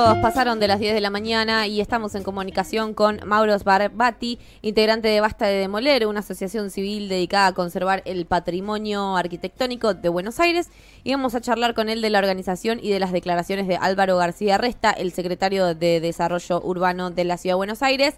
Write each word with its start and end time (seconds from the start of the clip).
minutos 0.00 0.22
pasaron 0.22 0.60
de 0.60 0.68
las 0.68 0.80
10 0.80 0.94
de 0.94 1.00
la 1.00 1.10
mañana 1.10 1.66
y 1.66 1.80
estamos 1.80 2.14
en 2.14 2.22
comunicación 2.22 2.94
con 2.94 3.20
Mauros 3.26 3.64
Barbati, 3.64 4.38
integrante 4.62 5.08
de 5.08 5.20
Basta 5.20 5.46
de 5.46 5.58
Demoler, 5.58 6.06
una 6.06 6.20
asociación 6.20 6.70
civil 6.70 7.08
dedicada 7.08 7.48
a 7.48 7.52
conservar 7.52 8.02
el 8.06 8.24
patrimonio 8.24 9.16
arquitectónico 9.16 9.92
de 9.94 10.08
Buenos 10.08 10.40
Aires. 10.40 10.70
Y 11.04 11.12
vamos 11.12 11.34
a 11.34 11.40
charlar 11.40 11.74
con 11.74 11.88
él 11.88 12.00
de 12.00 12.10
la 12.10 12.18
organización 12.18 12.78
y 12.82 12.90
de 12.90 13.00
las 13.00 13.12
declaraciones 13.12 13.68
de 13.68 13.76
Álvaro 13.76 14.16
García 14.16 14.58
Resta, 14.58 14.90
el 14.90 15.12
secretario 15.12 15.74
de 15.74 16.00
Desarrollo 16.00 16.62
Urbano 16.62 17.10
de 17.10 17.24
la 17.24 17.36
Ciudad 17.36 17.54
de 17.54 17.58
Buenos 17.58 17.82
Aires. 17.82 18.16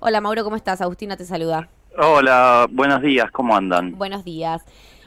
Hola 0.00 0.20
Mauro, 0.20 0.44
¿cómo 0.44 0.56
estás? 0.56 0.80
Agustina 0.80 1.16
te 1.16 1.24
saluda. 1.24 1.68
Hola, 1.98 2.68
buenos 2.70 3.02
días, 3.02 3.30
¿cómo 3.32 3.56
andan? 3.56 3.96
Buenos 3.98 4.24
días. 4.24 4.62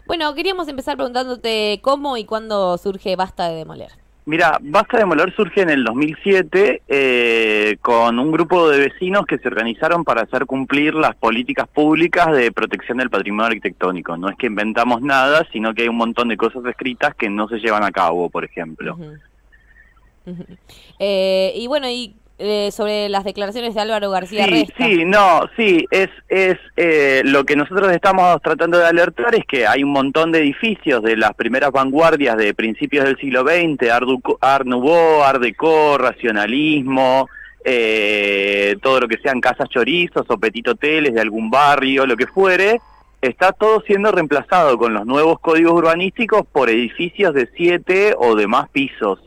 Bueno, 0.07 0.33
queríamos 0.33 0.67
empezar 0.67 0.95
preguntándote 0.95 1.79
cómo 1.81 2.17
y 2.17 2.25
cuándo 2.25 2.77
surge 2.77 3.15
Basta 3.15 3.49
de 3.49 3.55
Demoler. 3.55 4.06
Mira, 4.27 4.59
Basta 4.61 4.97
de 4.97 5.03
Demoler 5.03 5.33
surge 5.33 5.61
en 5.61 5.69
el 5.69 5.85
2007 5.85 6.81
eh, 6.85 7.77
con 7.81 8.19
un 8.19 8.29
grupo 8.29 8.69
de 8.69 8.79
vecinos 8.79 9.25
que 9.25 9.37
se 9.37 9.47
organizaron 9.47 10.03
para 10.03 10.23
hacer 10.23 10.45
cumplir 10.45 10.95
las 10.95 11.15
políticas 11.15 11.65
públicas 11.69 12.33
de 12.33 12.51
protección 12.51 12.97
del 12.97 13.09
patrimonio 13.09 13.45
arquitectónico. 13.45 14.17
No 14.17 14.27
es 14.27 14.35
que 14.35 14.47
inventamos 14.47 15.01
nada, 15.01 15.47
sino 15.53 15.73
que 15.73 15.83
hay 15.83 15.87
un 15.87 15.95
montón 15.95 16.27
de 16.27 16.35
cosas 16.35 16.65
escritas 16.65 17.15
que 17.15 17.29
no 17.29 17.47
se 17.47 17.59
llevan 17.59 17.85
a 17.85 17.91
cabo, 17.93 18.29
por 18.29 18.43
ejemplo. 18.43 18.97
Eh, 20.99 21.53
y 21.55 21.67
bueno, 21.67 21.87
¿y 21.89 22.13
eh, 22.39 22.69
sobre 22.71 23.09
las 23.09 23.23
declaraciones 23.23 23.73
de 23.73 23.81
Álvaro 23.81 24.11
García 24.11 24.45
sí, 24.45 24.67
Sí, 24.77 25.05
no, 25.05 25.49
sí, 25.55 25.85
es, 25.89 26.09
es 26.29 26.57
eh, 26.75 27.23
lo 27.25 27.43
que 27.45 27.55
nosotros 27.55 27.91
estamos 27.91 28.39
tratando 28.43 28.77
de 28.77 28.85
alertar 28.85 29.33
es 29.33 29.43
que 29.45 29.65
hay 29.65 29.83
un 29.83 29.91
montón 29.91 30.31
de 30.31 30.39
edificios 30.39 31.01
de 31.01 31.17
las 31.17 31.33
primeras 31.33 31.71
vanguardias 31.71 32.37
de 32.37 32.53
principios 32.53 33.05
del 33.05 33.17
siglo 33.17 33.41
XX, 33.41 33.89
Art, 34.41 34.65
Nouveau, 34.65 35.23
Art 35.23 35.41
Deco, 35.41 35.97
racionalismo, 35.97 37.27
eh, 37.65 38.75
todo 38.83 38.99
lo 39.01 39.07
que 39.07 39.17
sean 39.17 39.41
casas 39.41 39.67
chorizos 39.69 40.25
o 40.29 40.37
petit 40.37 40.67
hoteles 40.67 41.15
de 41.15 41.21
algún 41.21 41.49
barrio, 41.49 42.05
lo 42.05 42.15
que 42.15 42.27
fuere, 42.27 42.79
está 43.19 43.51
todo 43.51 43.81
siendo 43.81 44.11
reemplazado 44.11 44.77
con 44.77 44.93
los 44.93 45.07
nuevos 45.07 45.39
códigos 45.39 45.73
urbanísticos 45.73 46.45
por 46.51 46.69
edificios 46.69 47.33
de 47.33 47.49
siete 47.55 48.13
o 48.15 48.35
de 48.35 48.45
más 48.45 48.69
pisos 48.69 49.26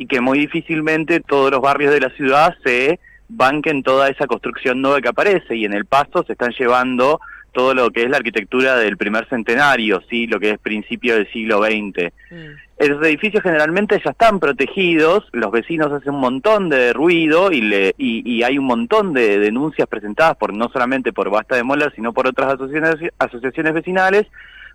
y 0.00 0.06
que 0.06 0.22
muy 0.22 0.38
difícilmente 0.38 1.20
todos 1.20 1.50
los 1.50 1.60
barrios 1.60 1.92
de 1.92 2.00
la 2.00 2.08
ciudad 2.08 2.54
se 2.64 2.98
banquen 3.28 3.82
toda 3.82 4.08
esa 4.08 4.26
construcción 4.26 4.80
nueva 4.80 5.02
que 5.02 5.10
aparece 5.10 5.54
y 5.54 5.66
en 5.66 5.74
el 5.74 5.84
pasto 5.84 6.24
se 6.26 6.32
están 6.32 6.52
llevando 6.58 7.20
todo 7.52 7.74
lo 7.74 7.90
que 7.90 8.04
es 8.04 8.08
la 8.08 8.16
arquitectura 8.16 8.76
del 8.76 8.96
primer 8.96 9.28
centenario, 9.28 10.00
sí, 10.08 10.26
lo 10.26 10.40
que 10.40 10.52
es 10.52 10.58
principio 10.58 11.16
del 11.16 11.30
siglo 11.30 11.62
XX. 11.62 12.14
Mm. 12.30 12.34
Esos 12.78 13.04
edificios 13.04 13.42
generalmente 13.42 14.00
ya 14.02 14.12
están 14.12 14.40
protegidos, 14.40 15.28
los 15.32 15.52
vecinos 15.52 15.92
hacen 15.92 16.14
un 16.14 16.20
montón 16.20 16.70
de 16.70 16.94
ruido 16.94 17.52
y, 17.52 17.60
le, 17.60 17.94
y, 17.98 18.42
hay 18.42 18.56
un 18.56 18.64
montón 18.64 19.12
de 19.12 19.38
denuncias 19.38 19.86
presentadas 19.86 20.38
por 20.38 20.54
no 20.54 20.70
solamente 20.70 21.12
por 21.12 21.28
Basta 21.28 21.56
de 21.56 21.62
Mola, 21.62 21.92
sino 21.94 22.14
por 22.14 22.26
otras 22.26 22.54
asociaciones, 22.54 23.12
asociaciones 23.18 23.74
vecinales 23.74 24.26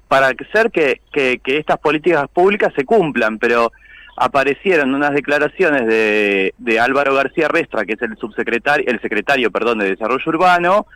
para 0.07 0.27
hacer 0.27 0.69
que, 0.69 1.01
que, 1.11 1.39
que 1.43 1.57
estas 1.57 1.79
políticas 1.79 2.27
públicas 2.27 2.71
se 2.75 2.85
cumplan, 2.85 3.39
pero 3.39 3.71
aparecieron 4.15 4.93
unas 4.93 5.11
declaraciones 5.13 5.85
de, 5.87 6.53
de 6.57 6.79
Álvaro 6.79 7.13
García 7.13 7.47
Restra, 7.47 7.85
que 7.85 7.93
es 7.93 8.01
el 8.01 8.17
subsecretario, 8.17 8.85
el 8.87 9.01
secretario, 9.01 9.51
perdón, 9.51 9.79
de 9.79 9.89
Desarrollo 9.89 10.23
Urbano, 10.27 10.87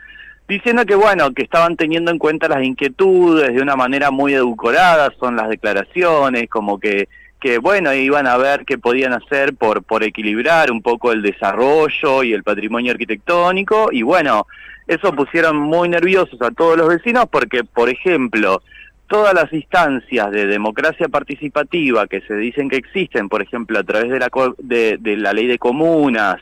diciendo 0.47 0.85
que 0.85 0.95
bueno, 0.95 1.31
que 1.33 1.43
estaban 1.43 1.75
teniendo 1.75 2.11
en 2.11 2.17
cuenta 2.17 2.47
las 2.47 2.63
inquietudes 2.63 3.53
de 3.53 3.61
una 3.61 3.75
manera 3.75 4.09
muy 4.09 4.33
edulcorada, 4.33 5.13
son 5.19 5.35
las 5.35 5.49
declaraciones, 5.49 6.49
como 6.49 6.79
que 6.79 7.07
que 7.39 7.57
bueno, 7.57 7.93
iban 7.93 8.27
a 8.27 8.35
ver 8.35 8.65
qué 8.65 8.77
podían 8.77 9.13
hacer 9.13 9.55
por 9.55 9.83
por 9.83 10.03
equilibrar 10.03 10.71
un 10.71 10.81
poco 10.81 11.13
el 11.13 11.21
desarrollo 11.21 12.23
y 12.23 12.33
el 12.33 12.43
patrimonio 12.43 12.91
arquitectónico 12.91 13.89
y 13.91 14.01
bueno, 14.01 14.45
eso 14.87 15.13
pusieron 15.13 15.55
muy 15.55 15.87
nerviosos 15.87 16.41
a 16.41 16.51
todos 16.51 16.77
los 16.77 16.89
vecinos 16.89 17.25
porque 17.31 17.63
por 17.63 17.89
ejemplo, 17.89 18.61
todas 19.09 19.33
las 19.33 19.51
instancias 19.51 20.31
de 20.31 20.45
democracia 20.45 21.09
participativa 21.09 22.07
que 22.07 22.21
se 22.21 22.35
dicen 22.35 22.69
que 22.69 22.77
existen, 22.77 23.27
por 23.27 23.41
ejemplo, 23.41 23.79
a 23.79 23.83
través 23.83 24.09
de 24.09 24.19
la, 24.19 24.29
de, 24.59 25.17
la 25.17 25.33
ley 25.33 25.47
de 25.47 25.57
comunas 25.57 26.37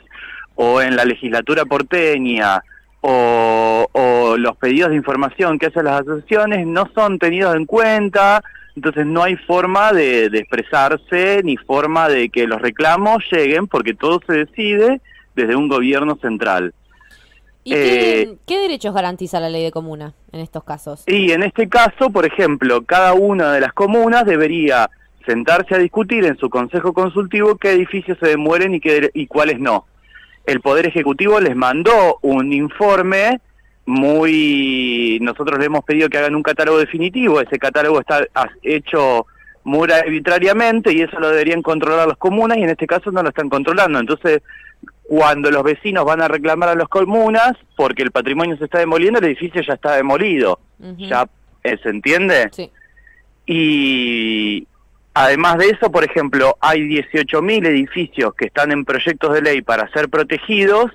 o 0.56 0.82
en 0.82 0.96
la 0.96 1.06
legislatura 1.06 1.66
porteña 1.66 2.62
o, 3.02 4.36
los 4.38 4.58
pedidos 4.58 4.92
de 4.92 4.98
información 4.98 5.58
que 5.58 5.68
hacen 5.68 5.86
las 5.86 6.02
asociaciones 6.02 6.68
no 6.68 6.90
son 6.94 7.18
tenidos 7.18 7.56
en 7.56 7.66
cuenta, 7.66 8.44
entonces 8.76 9.06
no 9.06 9.24
hay 9.24 9.36
forma 9.36 9.94
de, 9.94 10.26
expresarse 10.26 11.42
ni 11.44 11.58
forma 11.58 12.10
de 12.10 12.30
que 12.30 12.46
los 12.46 12.62
reclamos 12.62 13.24
lleguen 13.32 13.68
porque 13.68 13.94
todo 13.94 14.20
se 14.28 14.46
decide 14.46 15.02
desde 15.36 15.56
un 15.56 15.70
gobierno 15.70 16.18
central. 16.22 16.74
¿Y 17.68 17.72
qué, 17.72 18.22
eh, 18.22 18.36
qué, 18.48 18.60
derechos 18.60 18.94
garantiza 18.94 19.42
la 19.42 19.50
ley 19.50 19.62
de 19.62 19.72
comuna 19.72 20.14
en 20.32 20.40
estos 20.40 20.64
casos? 20.64 21.04
Y 21.06 21.34
en 21.34 21.44
este 21.44 21.68
caso, 21.68 22.10
por 22.12 22.26
ejemplo, 22.26 22.86
cada 22.86 23.14
una 23.14 23.52
de 23.52 23.60
las 23.60 23.74
comunas 23.74 24.26
debería 24.26 24.90
sentarse 25.26 25.76
a 25.76 25.78
discutir 25.78 26.24
en 26.24 26.38
su 26.38 26.50
consejo 26.50 26.94
consultivo 26.94 27.58
qué 27.58 27.72
edificios 27.72 28.18
se 28.20 28.28
demuelen 28.28 28.76
y, 28.76 28.80
qué, 28.80 29.12
y 29.14 29.28
cuáles 29.28 29.60
no. 29.60 29.86
El 30.46 30.62
Poder 30.62 30.86
Ejecutivo 30.86 31.42
les 31.42 31.58
mandó 31.58 32.20
un 32.22 32.54
informe 32.54 33.42
muy... 33.86 35.20
Nosotros 35.22 35.60
le 35.60 35.66
hemos 35.66 35.84
pedido 35.84 36.08
que 36.08 36.20
hagan 36.20 36.36
un 36.36 36.44
catálogo 36.44 36.78
definitivo, 36.78 37.42
ese 37.42 37.60
catálogo 37.60 38.00
está 38.00 38.26
hecho 38.64 39.26
muy 39.66 39.92
arbitrariamente 39.92 40.94
y 40.94 41.02
eso 41.02 41.20
lo 41.20 41.32
deberían 41.32 41.62
controlar 41.62 42.08
las 42.08 42.18
comunas 42.18 42.58
y 42.58 42.64
en 42.64 42.70
este 42.70 42.88
caso 42.88 43.12
no 43.12 43.22
lo 43.22 43.28
están 43.28 43.50
controlando. 43.50 44.00
Entonces, 44.00 44.42
cuando 45.08 45.50
los 45.50 45.64
vecinos 45.64 46.04
van 46.06 46.22
a 46.22 46.28
reclamar 46.28 46.70
a 46.70 46.76
las 46.76 46.90
comunas 46.90 47.54
porque 47.76 48.04
el 48.04 48.12
patrimonio 48.12 48.58
se 48.58 48.66
está 48.66 48.80
demoliendo, 48.80 49.20
el 49.20 49.26
edificio 49.26 49.62
ya 49.62 49.74
está 49.74 49.96
demolido. 49.96 50.60
¿Ya 50.98 51.28
eh, 51.64 51.78
se 51.82 51.90
entiende? 51.90 52.50
Sí. 52.52 52.70
Y 53.46 54.68
además 55.14 55.58
de 55.58 55.70
eso, 55.70 55.90
por 55.92 56.04
ejemplo, 56.04 56.58
hay 56.60 56.82
18.000 56.82 57.68
edificios 57.68 58.36
que 58.36 58.48
están 58.48 58.72
en 58.72 58.84
proyectos 58.84 59.34
de 59.34 59.42
ley 59.42 59.62
para 59.62 59.90
ser 59.92 60.10
protegidos 60.10 60.92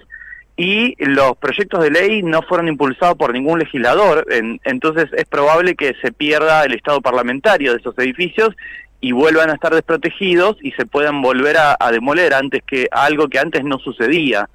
y 0.56 0.94
los 1.02 1.36
proyectos 1.38 1.82
de 1.82 1.90
ley 1.90 2.22
no 2.22 2.42
fueron 2.42 2.68
impulsados 2.68 3.16
por 3.16 3.32
ningún 3.32 3.58
legislador, 3.58 4.26
entonces 4.64 5.08
es 5.16 5.24
probable 5.24 5.74
que 5.74 5.94
se 6.02 6.12
pierda 6.12 6.64
el 6.64 6.74
estado 6.74 7.00
parlamentario 7.00 7.72
de 7.72 7.78
esos 7.78 7.98
edificios 7.98 8.54
y 9.02 9.10
vuelvan 9.10 9.50
a 9.50 9.54
estar 9.54 9.74
desprotegidos 9.74 10.56
y 10.62 10.70
se 10.72 10.86
puedan 10.86 11.20
volver 11.22 11.56
a, 11.58 11.90
demoler 11.90 12.32
antes 12.32 12.62
que 12.64 12.86
algo 12.92 13.28
que 13.28 13.40
antes 13.40 13.64
no 13.64 13.78
sucedía. 13.80 14.48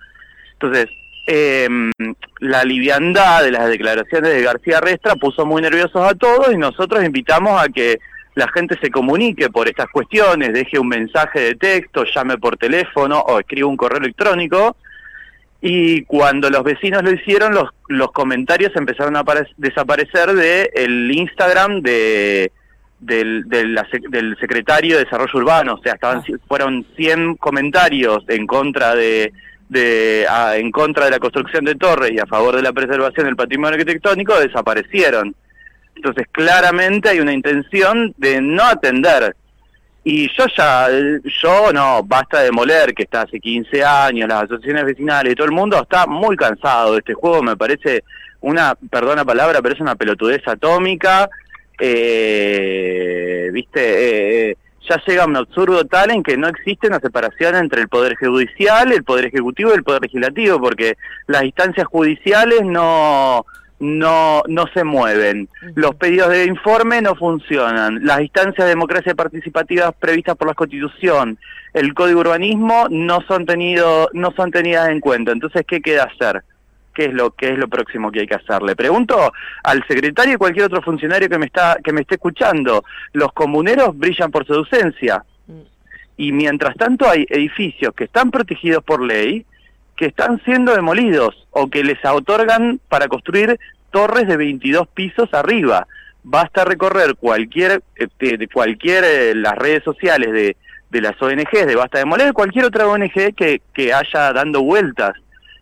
Entonces, 0.54 0.88
em, 1.28 1.92
la 2.40 2.64
liviandad 2.64 3.44
de 3.44 3.52
las 3.52 3.68
declaraciones 3.68 4.32
de 4.32 4.42
García 4.42 4.80
Restra 4.80 5.18
puso 5.18 5.46
muy 5.46 5.62
nerviosos 5.62 6.02
a 6.02 6.16
todos 6.16 6.54
y 6.54 6.58
nosotros 6.58 7.04
invitamos 7.04 7.62
a 7.62 7.68
que 7.68 8.00
la 8.36 8.48
gente 8.48 8.78
se 8.82 8.90
comunique 8.90 9.50
por 9.50 9.68
estas 9.68 9.88
cuestiones, 9.90 10.54
deje 10.54 10.80
un 10.80 10.88
mensaje 10.88 11.42
de 11.42 11.56
texto, 11.56 12.06
llame 12.06 12.38
por 12.38 12.56
teléfono 12.56 13.20
o 13.20 13.40
escriba 13.40 13.68
un 13.68 13.76
correo 13.76 14.00
electrónico. 14.00 14.78
Y 15.60 16.04
cuando 16.04 16.50
los 16.50 16.64
vecinos 16.64 17.04
lo 17.04 17.12
hicieron, 17.12 17.54
los, 17.54 17.72
los 17.90 18.14
comentarios 18.14 18.74
empezaron 18.78 19.18
a 19.18 19.26
desaparecer 19.58 20.32
del 20.34 20.70
el 20.74 21.12
Instagram 21.12 21.82
de, 21.82 22.52
del, 23.00 23.48
del, 23.48 24.38
secretario 24.40 24.98
de 24.98 25.04
Desarrollo 25.04 25.40
Urbano, 25.40 25.76
o 25.76 25.82
sea, 25.82 25.94
estaban 25.94 26.20
ah. 26.20 26.38
fueron 26.48 26.86
100 26.96 27.36
comentarios 27.36 28.24
en 28.28 28.48
contra 28.48 28.96
de, 28.96 29.34
de 29.70 30.26
en 30.56 30.72
contra 30.72 31.06
de 31.06 31.12
la 31.12 31.20
construcción 31.20 31.66
de 31.66 31.76
torres 31.76 32.12
y 32.12 32.20
a 32.20 32.26
favor 32.26 32.56
de 32.56 32.62
la 32.62 32.74
preservación 32.74 33.28
del 33.28 33.36
patrimonio 33.36 33.74
arquitectónico 33.76 34.40
desaparecieron. 34.40 35.36
Entonces, 35.96 36.28
claramente 36.32 37.10
hay 37.10 37.20
una 37.20 37.34
intención 37.34 38.14
de 38.18 38.40
no 38.42 38.64
atender. 38.64 39.36
Y 40.04 40.30
yo 40.38 40.46
ya, 40.56 40.88
yo 41.42 41.74
no, 41.74 42.02
basta 42.04 42.40
de 42.40 42.46
demoler, 42.46 42.94
que 42.94 43.04
está 43.04 43.24
hace 43.24 43.40
15 43.40 43.84
años, 43.84 44.30
las 44.30 44.44
asociaciones 44.44 44.86
vecinales 44.86 45.34
y 45.34 45.36
todo 45.36 45.48
el 45.48 45.54
mundo 45.54 45.82
está 45.82 46.08
muy 46.08 46.38
cansado 46.38 46.94
de 46.94 47.00
este 47.00 47.14
juego, 47.14 47.44
me 47.44 47.58
parece 47.58 48.06
una, 48.40 48.76
perdona 48.90 49.26
palabra, 49.26 49.62
pero 49.62 49.76
es 49.76 49.82
una 49.82 49.96
pelotudez 49.96 50.48
atómica, 50.48 51.30
eh, 51.80 53.50
viste, 53.54 53.82
eh, 53.82 54.50
eh, 54.52 54.58
ya 54.88 55.02
llega 55.06 55.24
a 55.24 55.28
un 55.28 55.36
absurdo 55.36 55.86
tal 55.86 56.12
en 56.12 56.24
que 56.24 56.38
no 56.38 56.48
existe 56.48 56.88
una 56.88 57.00
separación 57.00 57.56
entre 57.56 57.82
el 57.82 57.90
Poder 57.90 58.16
Judicial, 58.16 58.92
el 58.92 59.04
Poder 59.04 59.26
Ejecutivo 59.26 59.72
y 59.72 59.76
el 59.76 59.84
Poder 59.84 60.02
Legislativo, 60.02 60.60
porque 60.60 60.98
las 61.28 61.44
instancias 61.44 61.88
judiciales 61.88 62.62
no, 62.64 63.46
no, 63.80 64.44
no 64.48 64.68
se 64.74 64.84
mueven, 64.84 65.50
los 65.76 65.96
pedidos 65.96 66.30
de 66.30 66.46
informe 66.46 67.02
no 67.02 67.16
funcionan, 67.16 68.06
las 68.06 68.22
instancias 68.22 68.66
de 68.66 68.70
democracia 68.70 69.14
participativa 69.14 69.92
previstas 69.92 70.36
por 70.38 70.48
la 70.48 70.54
Constitución, 70.54 71.38
el 71.74 71.94
Código 71.94 72.22
Urbanismo 72.22 72.88
no 72.90 73.22
son, 73.28 73.46
tenido, 73.46 74.10
no 74.14 74.32
son 74.32 74.52
tenidas 74.52 74.90
en 74.90 75.00
cuenta. 75.00 75.32
Entonces, 75.32 75.64
¿qué 75.68 75.80
queda 75.82 76.06
hacer? 76.06 76.44
Qué 76.98 77.06
es 77.06 77.14
lo 77.14 77.30
qué 77.30 77.52
es 77.52 77.60
lo 77.60 77.68
próximo 77.68 78.12
que 78.12 78.22
hay 78.22 78.28
que 78.28 78.34
hacer. 78.34 78.64
Le 78.64 78.76
pregunto 78.76 79.32
al 79.64 79.86
secretario 79.88 80.34
y 80.34 80.38
cualquier 80.38 80.66
otro 80.66 80.82
funcionario 80.82 81.30
que 81.30 81.38
me 81.38 81.46
está 81.46 81.78
que 81.84 81.94
me 81.94 82.02
esté 82.02 82.16
escuchando, 82.16 82.84
los 83.14 83.32
comuneros 83.34 83.96
brillan 83.96 84.32
por 84.32 84.48
su 84.48 84.56
ausencia. 84.56 85.24
Mm. 85.46 85.62
Y 86.18 86.32
mientras 86.32 86.76
tanto 86.76 87.08
hay 87.08 87.28
edificios 87.30 87.94
que 87.94 88.06
están 88.06 88.32
protegidos 88.32 88.84
por 88.84 89.04
ley, 89.04 89.46
que 89.96 90.08
están 90.08 90.42
siendo 90.44 90.74
demolidos 90.74 91.48
o 91.52 91.70
que 91.70 91.84
les 91.84 92.04
otorgan 92.04 92.80
para 92.90 93.08
construir 93.08 93.60
torres 93.92 94.28
de 94.28 94.36
22 94.36 94.88
pisos 94.88 95.32
arriba. 95.36 95.86
Basta 96.24 96.66
recorrer 96.66 97.16
cualquier, 97.16 97.84
de 98.20 98.48
cualquier 98.52 99.04
eh, 99.04 99.36
las 99.36 99.56
redes 99.56 99.84
sociales 99.84 100.34
de, 100.34 100.58
de 100.90 101.02
las 101.02 101.22
ONGs, 101.22 101.68
de 101.68 101.76
Basta 101.76 102.00
Demoler, 102.00 102.34
cualquier 102.34 102.66
otra 102.66 102.88
ONG 102.88 103.36
que, 103.36 103.62
que 103.74 103.94
haya 103.94 104.34
dando 104.34 104.64
vueltas. 104.64 105.14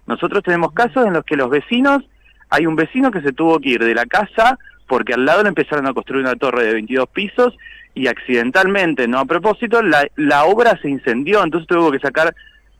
Nosotros 0.07 0.43
tenemos 0.43 0.71
casos 0.73 1.05
en 1.05 1.13
los 1.13 1.25
que 1.25 1.35
los 1.35 1.49
vecinos, 1.49 2.03
hay 2.49 2.65
un 2.65 2.75
vecino 2.75 3.11
que 3.11 3.21
se 3.21 3.33
tuvo 3.33 3.59
que 3.59 3.69
ir 3.69 3.83
de 3.83 3.95
la 3.95 4.05
casa 4.05 4.57
porque 4.87 5.13
al 5.13 5.25
lado 5.25 5.43
le 5.43 5.49
empezaron 5.49 5.87
a 5.87 5.93
construir 5.93 6.23
una 6.23 6.35
torre 6.35 6.65
de 6.65 6.73
22 6.73 7.09
pisos 7.09 7.57
y 7.93 8.07
accidentalmente, 8.07 9.07
no 9.07 9.19
a 9.19 9.25
propósito, 9.25 9.81
la, 9.81 10.07
la 10.15 10.45
obra 10.45 10.77
se 10.81 10.89
incendió, 10.89 11.43
entonces 11.43 11.67
tuvo 11.67 11.91
que 11.91 11.99
sacar 11.99 12.35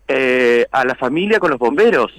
eh, 0.08 0.68
a 0.72 0.86
la 0.86 0.96
familia 0.96 1.40
con 1.40 1.50
los 1.50 1.60
bomberos. 1.60 2.12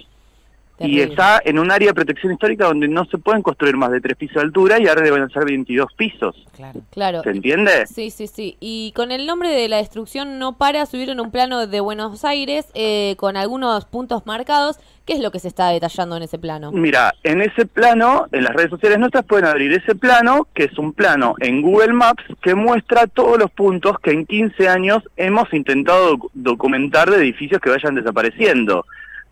Y 0.79 1.01
está 1.01 1.41
en 1.45 1.59
un 1.59 1.71
área 1.71 1.89
de 1.89 1.95
protección 1.95 2.33
histórica 2.33 2.67
donde 2.67 2.89
no 2.89 3.05
se 3.07 3.19
pueden 3.19 3.43
construir 3.43 3.77
más 3.77 3.91
de 3.91 4.01
tres 4.01 4.17
pisos 4.17 4.37
de 4.37 4.43
altura 4.43 4.81
y 4.81 4.87
ahora 4.87 5.03
deben 5.03 5.29
ser 5.31 5.45
22 5.47 5.93
pisos. 5.95 6.37
Claro. 6.55 6.81
claro. 6.91 7.23
¿Se 7.23 7.31
entiende? 7.31 7.87
Sí, 7.87 8.11
sí, 8.11 8.27
sí. 8.27 8.57
Y 8.61 8.93
con 8.95 9.11
el 9.11 9.27
nombre 9.27 9.49
de 9.51 9.69
la 9.69 9.79
destrucción 9.79 10.39
no 10.39 10.59
para, 10.59 10.85
subir 10.87 11.09
en 11.09 11.21
un 11.21 11.31
plano 11.31 11.67
de 11.67 11.81
Buenos 11.81 12.25
Aires 12.25 12.67
eh, 12.75 13.15
con 13.17 13.37
algunos 13.37 13.85
puntos 13.87 14.27
marcados. 14.27 14.79
¿Qué 15.07 15.13
es 15.13 15.21
lo 15.21 15.31
que 15.31 15.39
se 15.39 15.47
está 15.47 15.69
detallando 15.69 16.17
en 16.17 16.25
ese 16.25 16.37
plano? 16.37 16.73
Mira, 16.73 17.15
en 17.23 17.41
ese 17.41 17.65
plano, 17.65 18.27
en 18.33 18.43
las 18.43 18.53
redes 18.55 18.71
sociales 18.71 18.99
nuestras 18.99 19.25
pueden 19.25 19.45
abrir 19.45 19.73
ese 19.73 19.95
plano, 19.95 20.49
que 20.53 20.65
es 20.65 20.77
un 20.79 20.93
plano 20.93 21.37
en 21.39 21.63
Google 21.63 21.93
Maps 21.93 22.25
que 22.43 22.57
muestra 22.57 23.07
todos 23.07 23.39
los 23.39 23.53
puntos 23.53 24.01
que 24.01 24.11
en 24.11 24.27
15 24.27 24.69
años 24.69 25.05
hemos 25.17 25.53
intentado 25.55 26.19
documentar 26.35 27.09
de 27.09 27.19
edificios 27.19 27.61
que 27.61 27.71
vayan 27.71 27.95
desapareciendo 27.95 28.85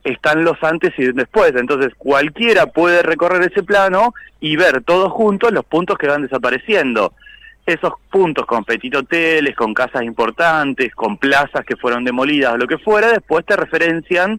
están 0.05 0.45
los 0.45 0.63
antes 0.63 0.93
y 0.99 1.11
después. 1.13 1.53
Entonces 1.57 1.93
cualquiera 1.97 2.67
puede 2.67 3.03
recorrer 3.03 3.51
ese 3.51 3.63
plano 3.63 4.15
y 4.41 4.57
ver 4.57 4.83
todos 4.83 5.11
juntos 5.13 5.53
los 5.53 5.65
puntos 5.65 5.99
que 5.99 6.07
van 6.07 6.23
desapareciendo. 6.23 7.15
Esos 7.67 7.95
puntos 8.11 8.45
con 8.45 8.65
petit 8.65 8.95
hoteles, 8.95 9.57
con 9.57 9.73
casas 9.73 10.03
importantes, 10.03 10.95
con 10.95 11.17
plazas 11.17 11.65
que 11.65 11.77
fueron 11.77 12.05
demolidas 12.05 12.59
lo 12.59 12.67
que 12.67 12.77
fuera, 12.77 13.09
después 13.09 13.47
te 13.47 13.57
referencian 13.57 14.39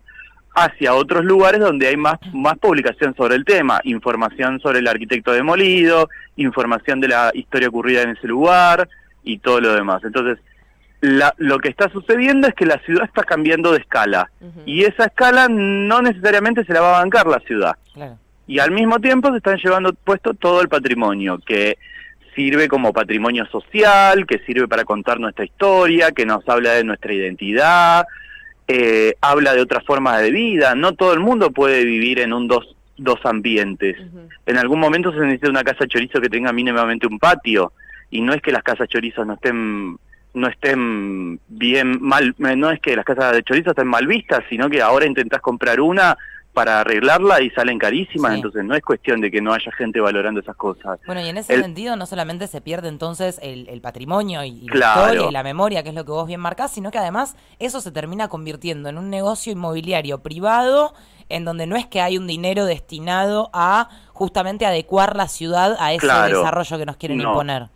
hacia 0.54 0.94
otros 0.94 1.26
lugares 1.26 1.60
donde 1.60 1.88
hay 1.88 1.98
más, 1.98 2.18
más 2.34 2.58
publicación 2.60 3.14
sobre 3.16 3.36
el 3.36 3.44
tema, 3.44 3.82
información 3.84 4.60
sobre 4.62 4.80
el 4.80 4.88
arquitecto 4.88 5.34
demolido, 5.34 6.10
información 6.38 7.02
de 7.02 7.10
la 7.10 7.32
historia 7.34 7.68
ocurrida 7.68 8.04
en 8.04 8.12
ese 8.12 8.28
lugar 8.28 8.88
y 9.24 9.40
todo 9.40 9.60
lo 9.60 9.74
demás. 9.74 10.02
Entonces, 10.06 10.38
lo 11.38 11.60
que 11.60 11.70
está 11.70 11.90
sucediendo 11.90 12.48
es 12.48 12.54
que 12.54 12.66
la 12.66 12.80
ciudad 12.80 13.06
está 13.06 13.24
cambiando 13.24 13.72
de 13.72 13.80
escala 13.80 14.30
y 14.66 14.84
esa 14.84 15.06
escala 15.06 15.48
no 15.50 16.02
necesariamente 16.02 16.64
se 16.66 16.74
la 16.74 16.82
va 16.82 16.98
a 16.98 17.02
bancar 17.02 17.28
la 17.28 17.40
ciudad. 17.40 17.76
Y 18.48 18.60
al 18.60 18.72
mismo 18.72 19.00
tiempo 19.00 19.32
se 19.32 19.38
están 19.38 19.58
llevando 19.58 19.94
puesto 19.94 20.34
todo 20.34 20.62
el 20.62 20.70
patrimonio 20.70 21.40
que 21.40 21.78
sirve 22.36 22.68
como 22.68 22.94
patrimonio 22.94 23.46
social, 23.48 24.26
que 24.28 24.40
sirve 24.40 24.68
para 24.68 24.84
contar 24.84 25.20
nuestra 25.20 25.46
historia, 25.46 26.12
que 26.12 26.26
nos 26.26 26.48
habla 26.48 26.74
de 26.74 26.84
nuestra 26.84 27.14
identidad, 27.14 28.06
eh, 28.68 29.16
habla 29.22 29.54
de 29.54 29.62
otras 29.62 29.84
formas 29.86 30.22
de 30.22 30.32
vida. 30.32 30.76
No 30.76 30.94
todo 30.94 31.14
el 31.14 31.22
mundo 31.22 31.52
puede 31.52 31.86
vivir 31.86 32.20
en 32.20 32.34
un 32.34 32.48
dos, 32.48 32.76
dos 32.98 33.20
ambientes. 33.24 33.98
En 34.46 34.58
algún 34.58 34.80
momento 34.80 35.12
se 35.12 35.20
necesita 35.20 35.50
una 35.50 35.64
casa 35.64 35.88
chorizo 35.88 36.20
que 36.22 36.30
tenga 36.30 36.52
mínimamente 36.52 37.08
un 37.08 37.20
patio 37.20 37.72
y 38.12 38.22
no 38.22 38.34
es 38.34 38.42
que 38.42 38.52
las 38.52 38.64
casas 38.64 38.88
chorizos 38.90 39.26
no 39.26 39.34
estén 39.34 39.98
no 40.36 40.48
estén 40.48 41.40
bien 41.48 41.98
mal, 42.02 42.36
no 42.38 42.70
es 42.70 42.80
que 42.80 42.96
las 42.96 43.06
casas 43.06 43.34
de 43.34 43.44
chorizo 43.44 43.72
estén 43.72 43.88
mal 43.88 44.06
vistas, 44.06 44.44
sino 44.50 44.70
que 44.70 44.82
ahora 44.82 45.06
intentás 45.06 45.42
comprar 45.42 45.80
una 45.80 46.18
para 46.56 46.80
arreglarla 46.80 47.42
y 47.42 47.50
salen 47.50 47.78
carísimas, 47.78 48.34
entonces 48.34 48.64
no 48.64 48.76
es 48.76 48.82
cuestión 48.82 49.20
de 49.20 49.30
que 49.30 49.42
no 49.42 49.54
haya 49.54 49.72
gente 49.74 50.00
valorando 50.00 50.40
esas 50.40 50.56
cosas. 50.56 51.00
Bueno, 51.06 51.22
y 51.22 51.28
en 51.28 51.38
ese 51.38 51.62
sentido 51.62 51.98
no 51.98 52.06
solamente 52.06 52.48
se 52.48 52.62
pierde 52.62 52.88
entonces 52.88 53.40
el, 53.44 53.82
patrimonio 53.82 54.42
y, 54.44 54.62
la 54.68 54.96
historia 54.96 55.28
y 55.30 55.32
la 55.34 55.44
memoria, 55.44 55.84
que 55.84 55.90
es 55.90 55.96
lo 55.96 56.06
que 56.06 56.12
vos 56.12 56.26
bien 56.26 56.40
marcás, 56.40 56.72
sino 56.72 56.92
que 56.92 56.98
además 56.98 57.36
eso 57.60 57.82
se 57.82 57.92
termina 57.92 58.30
convirtiendo 58.30 58.88
en 58.88 58.98
un 58.98 59.10
negocio 59.10 59.52
inmobiliario 59.52 60.24
privado 60.24 60.94
en 61.28 61.44
donde 61.44 61.68
no 61.68 61.76
es 61.76 61.88
que 61.88 62.02
hay 62.02 62.18
un 62.18 62.26
dinero 62.26 62.66
destinado 62.66 63.50
a 63.52 63.90
justamente 64.14 64.66
adecuar 64.66 65.16
la 65.18 65.28
ciudad 65.28 65.76
a 65.80 65.92
ese 65.94 66.08
desarrollo 66.08 66.78
que 66.78 66.86
nos 66.86 66.96
quieren 66.96 67.20
imponer. 67.20 67.68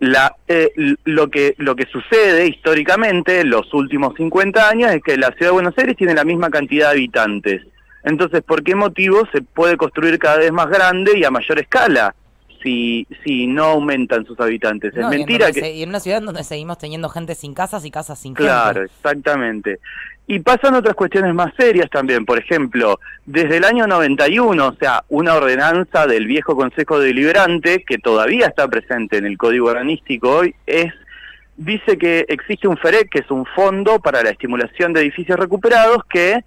La, 0.00 0.34
eh, 0.48 0.72
lo, 1.04 1.30
que, 1.30 1.54
lo 1.58 1.76
que 1.76 1.86
sucede 1.86 2.48
históricamente 2.48 3.40
en 3.40 3.50
los 3.50 3.72
últimos 3.74 4.14
50 4.16 4.68
años 4.68 4.90
es 4.92 5.02
que 5.02 5.16
la 5.16 5.28
ciudad 5.32 5.48
de 5.48 5.52
Buenos 5.52 5.76
Aires 5.76 5.96
tiene 5.96 6.14
la 6.14 6.24
misma 6.24 6.50
cantidad 6.50 6.86
de 6.86 6.92
habitantes. 6.92 7.62
Entonces, 8.02 8.42
¿por 8.42 8.62
qué 8.62 8.74
motivo 8.74 9.28
se 9.30 9.42
puede 9.42 9.76
construir 9.76 10.18
cada 10.18 10.38
vez 10.38 10.52
más 10.52 10.68
grande 10.68 11.18
y 11.18 11.24
a 11.24 11.30
mayor 11.30 11.58
escala? 11.58 12.14
Si, 12.62 13.06
si 13.24 13.46
no 13.46 13.64
aumentan 13.64 14.26
sus 14.26 14.38
habitantes. 14.38 14.94
es 14.94 15.06
mentira 15.06 15.50
que... 15.50 15.72
y 15.72 15.82
en 15.82 15.88
una 15.88 16.00
ciudad 16.00 16.20
donde 16.20 16.44
seguimos 16.44 16.76
teniendo 16.76 17.08
gente 17.08 17.34
sin 17.34 17.54
casas 17.54 17.86
y 17.86 17.90
casas 17.90 18.18
sin 18.18 18.34
claro, 18.34 18.50
gente. 18.52 18.72
Claro, 18.72 18.84
exactamente. 18.84 19.80
Y 20.32 20.38
pasan 20.38 20.76
otras 20.76 20.94
cuestiones 20.94 21.34
más 21.34 21.52
serias 21.58 21.90
también, 21.90 22.24
por 22.24 22.38
ejemplo, 22.38 23.00
desde 23.26 23.56
el 23.56 23.64
año 23.64 23.88
91, 23.88 24.64
o 24.64 24.74
sea, 24.74 25.02
una 25.08 25.34
ordenanza 25.34 26.06
del 26.06 26.28
viejo 26.28 26.54
Consejo 26.54 27.00
Deliberante, 27.00 27.82
que 27.82 27.98
todavía 27.98 28.46
está 28.46 28.68
presente 28.68 29.16
en 29.16 29.26
el 29.26 29.36
Código 29.36 29.66
Urbanístico 29.66 30.30
hoy, 30.30 30.54
es 30.68 30.94
dice 31.56 31.98
que 31.98 32.26
existe 32.28 32.68
un 32.68 32.76
FEREC, 32.76 33.10
que 33.10 33.18
es 33.18 33.30
un 33.32 33.44
fondo 33.44 33.98
para 33.98 34.22
la 34.22 34.30
estimulación 34.30 34.92
de 34.92 35.00
edificios 35.00 35.36
recuperados, 35.36 36.04
que 36.08 36.44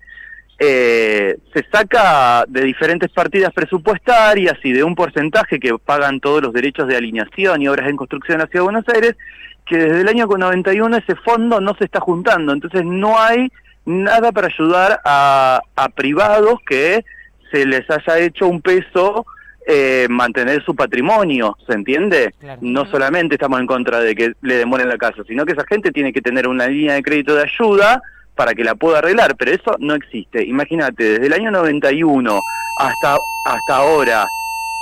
eh, 0.60 1.36
se 1.54 1.66
saca 1.70 2.46
de 2.48 2.62
diferentes 2.62 3.12
partidas 3.12 3.52
presupuestarias 3.52 4.58
y 4.64 4.72
de 4.72 4.86
un 4.86 4.96
porcentaje 4.96 5.60
que 5.60 5.78
pagan 5.78 6.22
todos 6.22 6.42
los 6.42 6.54
derechos 6.54 6.88
de 6.88 6.96
alineación 6.96 7.62
y 7.62 7.68
obras 7.68 7.90
en 7.90 7.98
construcción 7.98 8.40
hacia 8.40 8.62
Buenos 8.62 8.88
Aires, 8.88 9.18
que 9.66 9.76
desde 9.76 10.00
el 10.00 10.08
año 10.08 10.26
91 10.26 10.96
ese 10.96 11.16
fondo 11.16 11.60
no 11.60 11.76
se 11.76 11.84
está 11.84 12.00
juntando, 12.00 12.54
entonces 12.54 12.86
no 12.86 13.20
hay 13.20 13.52
nada 13.86 14.32
para 14.32 14.48
ayudar 14.48 15.02
a, 15.06 15.62
a 15.76 15.90
privados 15.90 16.60
que 16.66 17.04
se 17.52 17.66
les 17.66 17.90
haya 17.90 18.20
hecho 18.20 18.48
un 18.48 18.62
peso 18.62 19.26
eh, 19.66 20.08
mantener 20.10 20.64
su 20.66 20.76
patrimonio, 20.76 21.58
¿se 21.66 21.74
entiende? 21.74 22.34
No 22.60 22.86
solamente 22.86 23.36
estamos 23.36 23.62
en 23.62 23.68
contra 23.68 24.00
de 24.00 24.14
que 24.14 24.34
le 24.42 24.56
demoren 24.58 24.90
la 24.90 24.98
casa, 24.98 25.24
sino 25.26 25.46
que 25.46 25.54
esa 25.54 25.64
gente 25.70 25.92
tiene 25.92 26.12
que 26.12 26.22
tener 26.22 26.50
una 26.50 26.68
línea 26.68 26.96
de 26.96 27.04
crédito 27.04 27.36
de 27.36 27.44
ayuda 27.44 28.02
para 28.36 28.54
que 28.54 28.64
la 28.64 28.76
pueda 28.76 28.98
arreglar, 28.98 29.36
pero 29.38 29.52
eso 29.52 29.76
no 29.80 29.96
existe. 29.96 30.44
Imagínate, 30.44 31.04
desde 31.04 31.28
el 31.28 31.34
año 31.34 31.52
91 31.52 32.40
hasta, 32.80 33.18
hasta 33.46 33.76
ahora. 33.76 34.26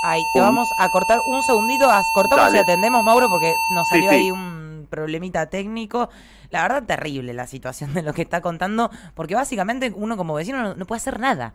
Ahí, 0.04 0.22
te 0.34 0.40
vamos 0.40 0.68
a 0.80 0.90
cortar 0.90 1.20
un 1.28 1.44
segundito, 1.44 1.88
cortamos 2.16 2.52
y 2.56 2.58
atendemos, 2.58 3.04
Mauro, 3.04 3.30
porque 3.30 3.54
nos 3.76 3.88
salió 3.88 4.10
ahí 4.10 4.32
un 4.32 4.88
problemita 4.90 5.46
técnico 5.46 6.10
la 6.52 6.62
verdad 6.62 6.84
terrible 6.84 7.34
la 7.34 7.48
situación 7.48 7.94
de 7.94 8.04
lo 8.04 8.14
que 8.14 8.22
está 8.22 8.42
contando, 8.42 8.92
porque 9.16 9.36
básicamente 9.36 9.92
uno 9.96 10.18
como 10.18 10.34
vecino 10.34 10.76
no, 10.76 10.86
puede 10.86 10.98
hacer 10.98 11.20
nada. 11.20 11.54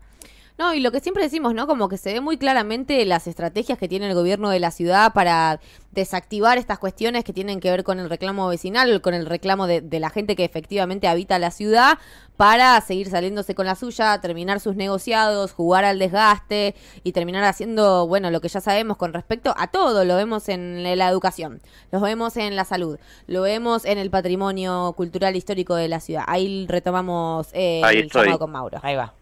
No, 0.59 0.73
y 0.73 0.81
lo 0.81 0.91
que 0.91 1.01
siempre 1.01 1.23
decimos, 1.23 1.53
¿no? 1.53 1.67
Como 1.67 1.91
que 1.91 1.99
se 1.99 2.15
ve 2.15 2.23
muy 2.23 2.39
claramente 2.39 3.05
las 3.05 3.27
estrategias 3.27 3.77
que 3.77 3.89
tiene 3.89 4.09
el 4.09 4.15
gobierno 4.15 4.49
de 4.49 4.59
la 4.59 4.71
ciudad 4.71 5.13
para 5.13 5.61
desactivar 5.93 6.57
estas 6.57 6.79
cuestiones 6.79 7.25
que 7.25 7.35
tienen 7.35 7.61
que 7.61 7.71
ver 7.71 7.85
con 7.85 7.99
el 7.99 8.09
reclamo 8.09 8.49
vecinal, 8.49 9.03
con 9.03 9.13
el 9.13 9.27
reclamo 9.27 9.67
de, 9.67 9.83
la 10.01 10.09
gente 10.09 10.35
que 10.35 10.45
efectivamente 10.45 11.09
habita 11.09 11.39
la 11.39 11.51
ciudad, 11.51 11.99
para 12.39 12.81
seguir 12.81 13.11
saliéndose 13.11 13.55
con 13.55 13.67
la 13.67 13.75
suya, 13.75 14.19
terminar 14.23 14.61
sus 14.61 14.77
negociados, 14.77 15.53
jugar 15.53 15.85
al 15.85 15.99
desgaste 15.99 16.75
y 17.05 17.13
terminar 17.13 17.45
haciendo, 17.45 18.07
bueno, 18.07 18.31
lo 18.31 18.41
que 18.41 18.49
ya 18.49 18.63
sabemos 18.63 18.97
con 18.97 19.13
respecto 19.13 19.55
a 19.59 19.67
todo. 19.67 20.07
Lo 20.07 20.17
vemos 20.17 20.49
en 20.49 20.83
la 20.83 21.09
educación, 21.09 21.61
lo 21.93 22.01
vemos 22.01 22.37
en 22.39 22.57
la 22.57 22.65
salud, 22.65 22.99
lo 23.27 23.43
vemos 23.43 23.85
en 23.85 23.99
el 23.99 24.09
patrimonio 24.09 24.95
cultural 24.97 25.37
histórico 25.37 25.75
de 25.75 25.89
la 25.89 26.01
ciudad. 26.01 26.25
Ahí 26.27 26.67
retomamos 26.67 27.49
eh, 27.53 27.83
el 27.85 28.11
llamado 28.11 28.39
con 28.39 28.53
Mauro. 28.53 28.81
Ahí 28.83 28.97
va. 28.97 29.13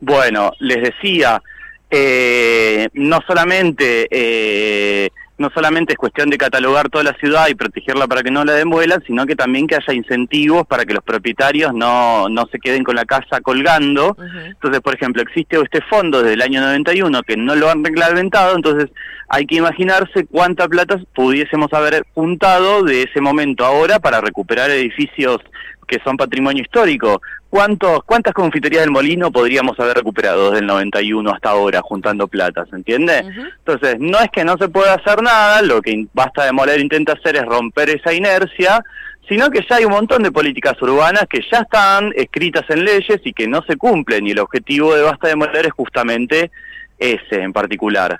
Bueno, 0.00 0.52
les 0.58 0.82
decía, 0.82 1.42
eh, 1.90 2.88
no 2.94 3.20
solamente 3.26 4.08
eh, 4.10 5.10
no 5.36 5.50
solamente 5.52 5.94
es 5.94 5.98
cuestión 5.98 6.30
de 6.30 6.38
catalogar 6.38 6.88
toda 6.88 7.04
la 7.04 7.14
ciudad 7.14 7.48
y 7.48 7.54
protegerla 7.54 8.06
para 8.06 8.22
que 8.22 8.30
no 8.30 8.44
la 8.44 8.52
demuelan, 8.52 9.02
sino 9.04 9.26
que 9.26 9.34
también 9.34 9.66
que 9.66 9.74
haya 9.74 9.92
incentivos 9.92 10.66
para 10.66 10.84
que 10.84 10.94
los 10.94 11.02
propietarios 11.02 11.74
no, 11.74 12.28
no 12.28 12.46
se 12.52 12.60
queden 12.60 12.84
con 12.84 12.94
la 12.94 13.04
casa 13.04 13.40
colgando. 13.40 14.16
Entonces, 14.46 14.80
por 14.80 14.94
ejemplo, 14.94 15.22
existe 15.22 15.60
este 15.60 15.80
fondo 15.82 16.22
desde 16.22 16.34
el 16.34 16.42
año 16.42 16.60
91 16.60 17.22
que 17.22 17.36
no 17.36 17.56
lo 17.56 17.68
han 17.68 17.84
reglamentado, 17.84 18.54
entonces 18.54 18.90
hay 19.28 19.46
que 19.46 19.56
imaginarse 19.56 20.26
cuánta 20.26 20.68
plata 20.68 21.00
pudiésemos 21.14 21.72
haber 21.72 22.04
juntado 22.14 22.84
de 22.84 23.02
ese 23.02 23.20
momento 23.20 23.64
ahora 23.64 23.98
para 23.98 24.20
recuperar 24.20 24.70
edificios 24.70 25.38
que 25.86 26.00
son 26.04 26.16
patrimonio 26.16 26.62
histórico. 26.62 27.20
¿Cuántos, 27.50 28.02
¿Cuántas 28.04 28.34
confiterías 28.34 28.82
del 28.82 28.90
Molino 28.90 29.30
podríamos 29.30 29.78
haber 29.78 29.98
recuperado 29.98 30.50
desde 30.50 30.60
el 30.60 30.66
91 30.66 31.30
hasta 31.30 31.50
ahora 31.50 31.80
juntando 31.82 32.26
plata, 32.26 32.66
¿se 32.66 32.76
entiende? 32.76 33.24
Entonces, 33.58 33.96
no 34.00 34.18
es 34.18 34.28
que 34.30 34.44
no 34.44 34.56
se 34.58 34.68
pueda 34.68 34.94
hacer 34.94 35.22
nada, 35.22 35.62
lo 35.62 35.80
que 35.80 36.06
Basta 36.12 36.44
Demoler 36.44 36.80
intenta 36.80 37.12
hacer 37.12 37.36
es 37.36 37.44
romper 37.44 37.90
esa 37.90 38.12
inercia, 38.12 38.84
sino 39.28 39.50
que 39.50 39.64
ya 39.68 39.76
hay 39.76 39.84
un 39.84 39.92
montón 39.92 40.22
de 40.22 40.32
políticas 40.32 40.80
urbanas 40.82 41.26
que 41.30 41.40
ya 41.50 41.60
están 41.60 42.12
escritas 42.16 42.64
en 42.68 42.84
leyes 42.84 43.20
y 43.24 43.32
que 43.32 43.46
no 43.46 43.62
se 43.62 43.76
cumplen, 43.76 44.26
y 44.26 44.32
el 44.32 44.40
objetivo 44.40 44.94
de 44.94 45.02
Basta 45.02 45.28
Demoler 45.28 45.66
es 45.66 45.72
justamente 45.72 46.50
ese 46.98 47.40
en 47.40 47.52
particular. 47.52 48.18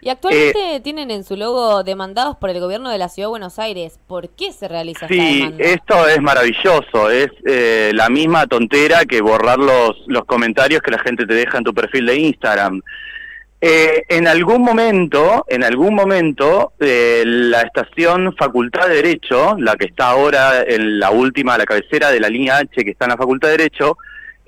Y 0.00 0.10
actualmente 0.10 0.76
eh, 0.76 0.80
tienen 0.80 1.10
en 1.10 1.24
su 1.24 1.36
logo 1.36 1.82
demandados 1.82 2.36
por 2.36 2.50
el 2.50 2.60
gobierno 2.60 2.90
de 2.90 2.98
la 2.98 3.08
Ciudad 3.08 3.26
de 3.26 3.30
Buenos 3.30 3.58
Aires. 3.58 3.98
¿Por 4.06 4.28
qué 4.30 4.52
se 4.52 4.68
realiza 4.68 5.08
sí, 5.08 5.52
esta 5.58 5.64
esto 5.64 6.08
es 6.08 6.20
maravilloso. 6.20 7.10
Es 7.10 7.30
eh, 7.44 7.90
la 7.94 8.08
misma 8.08 8.46
tontera 8.46 9.04
que 9.04 9.20
borrar 9.20 9.58
los, 9.58 9.96
los 10.06 10.24
comentarios 10.24 10.82
que 10.82 10.92
la 10.92 11.00
gente 11.00 11.26
te 11.26 11.34
deja 11.34 11.58
en 11.58 11.64
tu 11.64 11.74
perfil 11.74 12.06
de 12.06 12.16
Instagram. 12.16 12.80
Eh, 13.60 14.04
en 14.08 14.28
algún 14.28 14.62
momento, 14.62 15.44
en 15.48 15.64
algún 15.64 15.92
momento, 15.94 16.74
la 16.78 17.62
estación 17.62 18.32
Facultad 18.36 18.86
de 18.86 18.94
Derecho, 18.94 19.56
la 19.58 19.74
que 19.74 19.86
está 19.86 20.10
ahora 20.10 20.62
en 20.62 21.00
la 21.00 21.10
última, 21.10 21.58
la 21.58 21.64
cabecera 21.64 22.12
de 22.12 22.20
la 22.20 22.28
línea 22.28 22.58
H 22.58 22.84
que 22.84 22.90
está 22.92 23.06
en 23.06 23.10
la 23.10 23.16
Facultad 23.16 23.48
de 23.48 23.56
Derecho, 23.56 23.96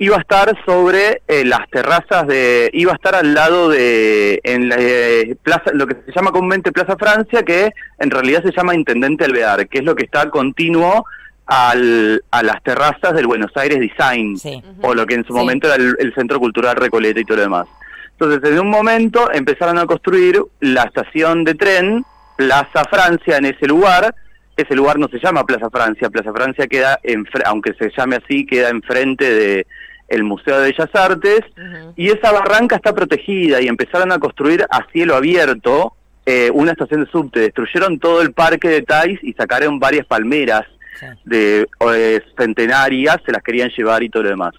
iba 0.00 0.16
a 0.16 0.20
estar 0.20 0.50
sobre 0.64 1.20
eh, 1.28 1.44
las 1.44 1.68
terrazas 1.68 2.26
de, 2.26 2.70
iba 2.72 2.92
a 2.92 2.94
estar 2.94 3.14
al 3.14 3.34
lado 3.34 3.68
de, 3.68 4.40
en 4.44 4.70
la 4.70 4.76
eh, 4.78 5.36
plaza, 5.42 5.72
lo 5.74 5.86
que 5.86 5.94
se 6.06 6.12
llama 6.12 6.32
comúnmente 6.32 6.72
Plaza 6.72 6.96
Francia, 6.96 7.42
que 7.42 7.70
en 7.98 8.10
realidad 8.10 8.42
se 8.42 8.50
llama 8.50 8.74
Intendente 8.74 9.26
Alvear, 9.26 9.68
que 9.68 9.80
es 9.80 9.84
lo 9.84 9.94
que 9.94 10.04
está 10.04 10.30
continuo 10.30 11.04
al, 11.44 12.24
a 12.30 12.42
las 12.42 12.62
terrazas 12.62 13.12
del 13.12 13.26
Buenos 13.26 13.54
Aires 13.56 13.78
Design, 13.78 14.36
o 14.80 14.94
lo 14.94 15.04
que 15.04 15.16
en 15.16 15.24
su 15.24 15.34
momento 15.34 15.66
era 15.66 15.76
el, 15.76 16.14
Centro 16.14 16.40
Cultural 16.40 16.76
Recoleta 16.76 17.20
y 17.20 17.24
todo 17.26 17.36
lo 17.36 17.42
demás. 17.42 17.66
Entonces, 18.12 18.50
en 18.50 18.58
un 18.58 18.70
momento 18.70 19.30
empezaron 19.30 19.76
a 19.76 19.84
construir 19.84 20.40
la 20.60 20.84
estación 20.84 21.44
de 21.44 21.54
tren 21.54 22.06
Plaza 22.36 22.86
Francia 22.90 23.36
en 23.36 23.44
ese 23.44 23.66
lugar, 23.66 24.14
ese 24.56 24.74
lugar 24.74 24.98
no 24.98 25.08
se 25.08 25.18
llama 25.18 25.44
Plaza 25.44 25.68
Francia, 25.68 26.08
Plaza 26.08 26.32
Francia 26.32 26.66
queda, 26.66 26.98
en, 27.02 27.26
aunque 27.44 27.74
se 27.74 27.90
llame 27.94 28.16
así, 28.16 28.46
queda 28.46 28.70
enfrente 28.70 29.30
de 29.30 29.66
el 30.10 30.24
Museo 30.24 30.60
de 30.60 30.72
Bellas 30.72 30.90
Artes, 30.92 31.40
y 31.96 32.10
esa 32.10 32.32
barranca 32.32 32.76
está 32.76 32.92
protegida 32.92 33.62
y 33.62 33.68
empezaron 33.68 34.12
a 34.12 34.18
construir 34.18 34.66
a 34.68 34.84
cielo 34.92 35.14
abierto 35.14 35.94
eh, 36.26 36.50
una 36.52 36.72
estación 36.72 37.04
de 37.04 37.10
subte. 37.10 37.40
Destruyeron 37.40 37.98
todo 37.98 38.20
el 38.20 38.32
parque 38.32 38.68
de 38.68 38.82
Tais 38.82 39.18
y 39.22 39.32
sacaron 39.32 39.78
varias 39.78 40.04
palmeras 40.06 40.66
de 41.24 41.66
eh, 41.94 42.20
centenarias, 42.36 43.16
se 43.24 43.32
las 43.32 43.42
querían 43.42 43.70
llevar 43.70 44.02
y 44.02 44.10
todo 44.10 44.24
lo 44.24 44.30
demás. 44.30 44.54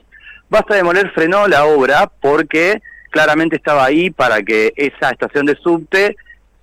Basta 0.50 0.76
Demoler 0.76 1.12
frenó 1.12 1.48
la 1.48 1.66
obra 1.66 2.10
porque 2.20 2.82
claramente 3.10 3.58
estaba 3.58 3.86
ahí 3.86 4.10
para 4.10 4.42
que 4.42 4.74
esa 4.76 5.12
estación 5.12 5.46
de 5.46 5.56
subte 5.56 6.16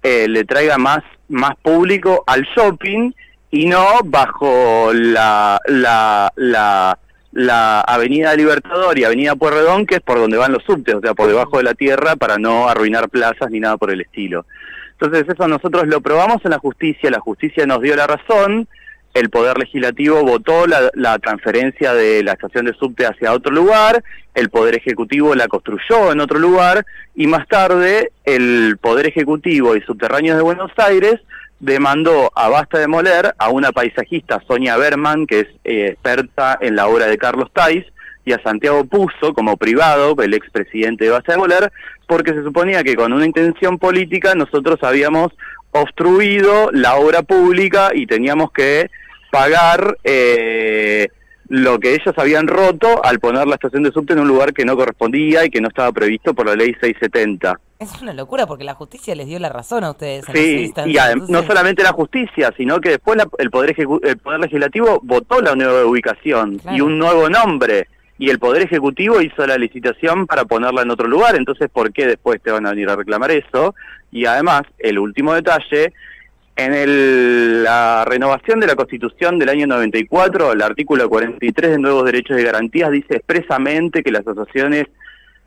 eh, 0.02 0.26
le 0.28 0.44
traiga 0.44 0.78
más, 0.78 1.04
más 1.28 1.56
público 1.62 2.24
al 2.26 2.42
shopping 2.56 3.12
y 3.50 3.66
no 3.66 4.00
bajo 4.04 4.90
la, 4.92 5.60
la, 5.66 6.32
la 6.36 6.98
la 7.32 7.80
Avenida 7.80 8.34
Libertador 8.34 8.98
y 8.98 9.04
Avenida 9.04 9.36
Puerredón, 9.36 9.86
que 9.86 9.96
es 9.96 10.00
por 10.00 10.18
donde 10.18 10.38
van 10.38 10.52
los 10.52 10.64
subtes, 10.64 10.94
o 10.94 11.00
sea, 11.00 11.14
por 11.14 11.28
debajo 11.28 11.58
de 11.58 11.64
la 11.64 11.74
tierra 11.74 12.16
para 12.16 12.38
no 12.38 12.68
arruinar 12.68 13.08
plazas 13.08 13.50
ni 13.50 13.60
nada 13.60 13.76
por 13.76 13.90
el 13.90 14.00
estilo. 14.00 14.46
Entonces 14.92 15.26
eso 15.28 15.46
nosotros 15.46 15.86
lo 15.86 16.00
probamos 16.00 16.44
en 16.44 16.50
la 16.50 16.58
justicia, 16.58 17.10
la 17.10 17.20
justicia 17.20 17.66
nos 17.66 17.80
dio 17.82 17.94
la 17.94 18.06
razón, 18.06 18.66
el 19.14 19.30
Poder 19.30 19.58
Legislativo 19.58 20.22
votó 20.24 20.66
la, 20.66 20.90
la, 20.94 21.18
transferencia 21.18 21.94
de 21.94 22.22
la 22.22 22.32
estación 22.32 22.66
de 22.66 22.74
subte 22.74 23.06
hacia 23.06 23.32
otro 23.32 23.52
lugar, 23.52 24.02
el 24.34 24.50
Poder 24.50 24.76
Ejecutivo 24.76 25.34
la 25.34 25.48
construyó 25.48 26.12
en 26.12 26.20
otro 26.20 26.38
lugar 26.38 26.84
y 27.14 27.26
más 27.26 27.46
tarde 27.46 28.12
el 28.24 28.76
Poder 28.80 29.06
Ejecutivo 29.06 29.76
y 29.76 29.80
Subterráneos 29.82 30.36
de 30.36 30.42
Buenos 30.42 30.72
Aires 30.76 31.20
demandó 31.60 32.30
a 32.34 32.48
Basta 32.48 32.78
de 32.78 32.88
Moler 32.88 33.34
a 33.38 33.48
una 33.50 33.72
paisajista, 33.72 34.42
Sonia 34.46 34.76
Berman, 34.76 35.26
que 35.26 35.40
es 35.40 35.48
eh, 35.64 35.88
experta 35.92 36.58
en 36.60 36.76
la 36.76 36.86
obra 36.86 37.06
de 37.06 37.18
Carlos 37.18 37.50
Tais, 37.52 37.84
y 38.24 38.32
a 38.32 38.42
Santiago 38.42 38.84
Puzo 38.84 39.32
como 39.32 39.56
privado, 39.56 40.14
el 40.22 40.34
expresidente 40.34 41.06
de 41.06 41.10
Basta 41.10 41.32
de 41.32 41.38
Moler, 41.38 41.72
porque 42.06 42.32
se 42.32 42.42
suponía 42.42 42.84
que 42.84 42.94
con 42.94 43.12
una 43.12 43.24
intención 43.24 43.78
política 43.78 44.34
nosotros 44.34 44.78
habíamos 44.82 45.32
obstruido 45.70 46.70
la 46.72 46.96
obra 46.96 47.22
pública 47.22 47.90
y 47.94 48.06
teníamos 48.06 48.52
que 48.52 48.90
pagar 49.30 49.96
eh, 50.04 51.08
lo 51.48 51.78
que 51.78 51.94
ellos 51.94 52.14
habían 52.16 52.46
roto 52.46 53.02
al 53.04 53.18
poner 53.20 53.46
la 53.46 53.54
estación 53.54 53.82
de 53.82 53.90
subte 53.90 54.12
en 54.12 54.20
un 54.20 54.28
lugar 54.28 54.52
que 54.52 54.64
no 54.64 54.76
correspondía 54.76 55.44
y 55.46 55.50
que 55.50 55.60
no 55.60 55.68
estaba 55.68 55.90
previsto 55.92 56.34
por 56.34 56.46
la 56.46 56.54
ley 56.54 56.74
670. 56.80 57.58
Es 57.78 58.02
una 58.02 58.12
locura 58.12 58.46
porque 58.46 58.64
la 58.64 58.74
justicia 58.74 59.14
les 59.14 59.28
dio 59.28 59.38
la 59.38 59.48
razón 59.48 59.84
a 59.84 59.92
ustedes. 59.92 60.24
Sí, 60.32 60.72
y 60.86 60.96
no 61.28 61.42
solamente 61.44 61.82
la 61.82 61.92
justicia, 61.92 62.52
sino 62.56 62.80
que 62.80 62.90
después 62.90 63.18
el, 63.38 63.50
poder 63.50 63.74
el 63.78 64.18
Poder 64.18 64.40
Legislativo 64.40 65.00
votó 65.02 65.40
la 65.40 65.54
nueva 65.54 65.84
ubicación 65.86 66.60
y 66.72 66.80
un 66.80 66.98
nuevo 66.98 67.28
nombre. 67.28 67.86
Y 68.18 68.30
el 68.30 68.40
Poder 68.40 68.62
Ejecutivo 68.62 69.20
hizo 69.20 69.46
la 69.46 69.56
licitación 69.56 70.26
para 70.26 70.44
ponerla 70.44 70.82
en 70.82 70.90
otro 70.90 71.06
lugar. 71.06 71.36
Entonces, 71.36 71.70
¿por 71.70 71.92
qué 71.92 72.08
después 72.08 72.42
te 72.42 72.50
van 72.50 72.66
a 72.66 72.70
venir 72.70 72.90
a 72.90 72.96
reclamar 72.96 73.30
eso? 73.30 73.76
Y 74.10 74.26
además, 74.26 74.62
el 74.80 74.98
último 74.98 75.34
detalle 75.34 75.92
en 76.58 76.74
el, 76.74 77.62
la 77.62 78.04
renovación 78.04 78.58
de 78.58 78.66
la 78.66 78.74
Constitución 78.74 79.38
del 79.38 79.48
año 79.48 79.68
94, 79.68 80.52
el 80.52 80.62
artículo 80.62 81.08
43 81.08 81.70
de 81.70 81.78
Nuevos 81.78 82.04
Derechos 82.04 82.38
y 82.38 82.42
Garantías 82.42 82.90
dice 82.90 83.14
expresamente 83.14 84.02
que 84.02 84.10
las 84.10 84.26
asociaciones, 84.26 84.86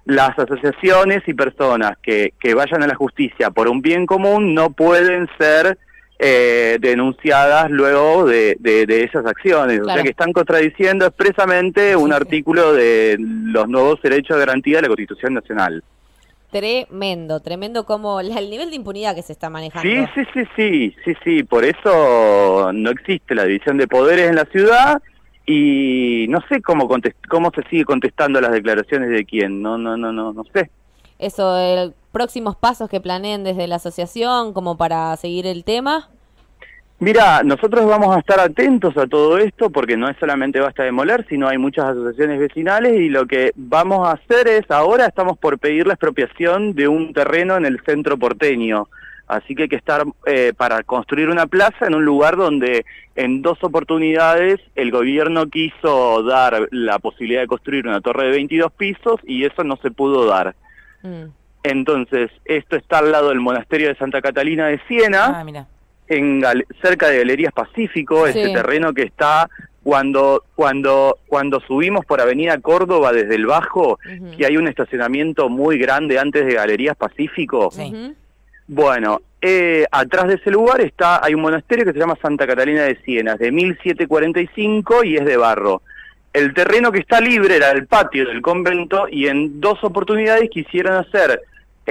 las 0.06 0.40
asociaciones 0.40 1.22
y 1.28 1.34
personas 1.34 1.98
que, 2.02 2.34
que 2.40 2.54
vayan 2.54 2.82
a 2.82 2.88
la 2.88 2.96
justicia 2.96 3.52
por 3.52 3.68
un 3.68 3.82
bien 3.82 4.06
común 4.06 4.54
no 4.54 4.72
pueden 4.72 5.28
ser 5.38 5.78
eh, 6.18 6.78
denunciadas 6.80 7.70
luego 7.70 8.26
de, 8.26 8.56
de, 8.60 9.04
esas 9.04 9.26
acciones. 9.26 9.82
O 9.82 9.86
sea 9.86 10.04
que 10.04 10.12
están 10.12 10.32
contradiciendo 10.32 11.06
expresamente 11.06 11.94
un 11.98 12.14
artículo 12.14 12.72
de 12.72 13.18
los 13.20 13.68
nuevos 13.68 14.02
derechos 14.02 14.38
de 14.38 14.46
garantía 14.46 14.78
de 14.78 14.84
la 14.84 14.88
Constitución 14.88 15.34
Nacional 15.34 15.84
tremendo, 16.52 17.40
tremendo 17.40 17.86
como 17.86 18.20
el 18.20 18.30
nivel 18.50 18.70
de 18.70 18.76
impunidad 18.76 19.16
que 19.16 19.24
se 19.24 19.34
está 19.34 19.50
manejando. 19.50 19.90
Sí, 19.90 20.06
sí, 20.14 20.30
sí, 20.34 20.44
sí, 20.56 20.96
sí, 21.04 21.14
sí, 21.24 21.44
por 21.44 21.66
eso 21.66 22.72
no 22.74 22.92
existe 22.92 23.34
la 23.34 23.46
división 23.46 23.78
de 23.78 23.88
poderes 23.88 24.30
en 24.30 24.36
la 24.36 24.46
ciudad 24.46 25.02
y 25.46 26.28
no 26.30 26.40
sé 26.48 26.62
cómo 26.62 26.88
cómo 27.30 27.52
se 27.56 27.64
sigue 27.70 27.86
contestando 27.86 28.40
las 28.40 28.52
declaraciones 28.52 29.10
de 29.10 29.26
quién, 29.26 29.62
no, 29.62 29.78
no, 29.78 29.98
no, 29.98 30.12
no, 30.12 30.34
no 30.34 30.44
sé. 30.54 30.70
Eso, 31.18 31.58
el, 31.58 31.94
próximos 32.12 32.56
pasos 32.56 32.90
que 32.90 33.00
planeen 33.00 33.44
desde 33.44 33.68
la 33.68 33.78
asociación 33.78 34.54
como 34.54 34.78
para 34.78 35.16
seguir 35.18 35.48
el 35.48 35.64
tema. 35.64 36.10
Mira, 37.02 37.42
nosotros 37.42 37.88
vamos 37.88 38.16
a 38.16 38.20
estar 38.20 38.40
atentos 38.40 38.96
a 38.96 39.08
todo 39.08 39.40
esto 39.40 39.72
porque 39.72 39.98
no 39.98 40.08
es 40.08 40.16
solamente 40.20 40.60
Basta 40.60 40.84
Demoler, 40.84 41.26
sino 41.28 41.48
hay 41.48 41.58
muchas 41.58 41.86
asociaciones 41.86 42.40
vecinales 42.40 42.94
y 42.94 43.10
lo 43.10 43.26
que 43.26 43.54
vamos 43.56 44.08
a 44.08 44.12
hacer 44.12 44.48
es, 44.48 44.70
ahora 44.70 45.08
estamos 45.08 45.36
por 45.40 45.58
pedir 45.58 45.88
la 45.88 45.94
expropiación 45.94 46.76
de 46.76 46.88
un 46.88 47.12
terreno 47.12 47.58
en 47.58 47.66
el 47.66 47.82
centro 47.84 48.20
porteño. 48.20 48.88
Así 49.28 49.56
que 49.56 49.64
hay 49.64 49.70
que 49.70 49.78
estar 49.78 50.04
eh, 50.28 50.54
para 50.56 50.84
construir 50.84 51.30
una 51.30 51.48
plaza 51.48 51.88
en 51.88 51.96
un 51.96 52.06
lugar 52.06 52.38
donde 52.38 52.86
en 53.16 53.42
dos 53.42 53.58
oportunidades 53.64 54.60
el 54.76 54.92
gobierno 54.92 55.48
quiso 55.48 56.22
dar 56.22 56.68
la 56.70 57.00
posibilidad 57.00 57.42
de 57.42 57.48
construir 57.48 57.88
una 57.88 58.02
torre 58.02 58.26
de 58.26 58.32
22 58.34 58.72
pisos 58.74 59.20
y 59.24 59.44
eso 59.46 59.64
no 59.64 59.78
se 59.78 59.90
pudo 59.90 60.28
dar. 60.28 60.54
Mm. 61.02 61.32
Entonces, 61.64 62.30
esto 62.46 62.76
está 62.76 63.00
al 63.00 63.12
lado 63.12 63.30
del 63.30 63.40
monasterio 63.40 63.88
de 63.88 63.96
Santa 63.96 64.22
Catalina 64.22 64.68
de 64.68 64.80
Siena. 64.88 65.40
Ah, 65.40 65.44
mira 65.44 65.66
en 66.12 66.44
cerca 66.82 67.08
de 67.08 67.20
Galerías 67.20 67.54
Pacífico, 67.54 68.28
ese 68.28 68.50
terreno 68.50 68.94
que 68.94 69.04
está 69.04 69.50
cuando 69.82 70.44
cuando 70.56 71.18
cuando 71.26 71.62
subimos 71.62 72.06
por 72.06 72.20
Avenida 72.22 72.60
Córdoba 72.60 73.14
desde 73.14 73.36
el 73.36 73.46
Bajo, 73.46 73.98
que 74.38 74.46
hay 74.46 74.58
un 74.58 74.68
estacionamiento 74.68 75.48
muy 75.48 75.78
grande 75.78 76.20
antes 76.20 76.46
de 76.46 76.54
Galerías 76.54 76.98
Pacífico. 76.98 77.70
Bueno, 78.68 79.22
eh, 79.42 79.86
atrás 79.90 80.28
de 80.28 80.36
ese 80.36 80.52
lugar 80.52 80.82
está 80.82 81.24
hay 81.24 81.34
un 81.34 81.42
monasterio 81.42 81.86
que 81.86 81.94
se 81.94 82.00
llama 82.00 82.18
Santa 82.22 82.46
Catalina 82.46 82.84
de 82.84 82.98
Siena, 83.04 83.36
de 83.36 83.52
1745 83.52 85.06
y 85.06 85.16
es 85.16 85.26
de 85.26 85.38
barro. 85.38 85.82
El 86.34 86.54
terreno 86.54 86.92
que 86.92 87.00
está 87.00 87.22
libre 87.22 87.56
era 87.56 87.72
el 87.72 87.88
patio 87.88 88.26
del 88.28 88.42
convento 88.42 89.08
y 89.10 89.28
en 89.28 89.62
dos 89.62 89.84
oportunidades 89.84 90.50
quisieron 90.50 90.94
hacer 90.94 91.42